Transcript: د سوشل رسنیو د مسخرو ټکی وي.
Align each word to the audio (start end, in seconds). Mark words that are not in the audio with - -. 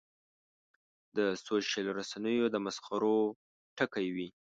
د 1.15 1.17
سوشل 1.45 1.85
رسنیو 1.99 2.45
د 2.53 2.55
مسخرو 2.65 3.17
ټکی 3.77 4.07
وي. 4.15 4.27